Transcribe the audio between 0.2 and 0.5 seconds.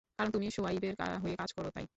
তুমি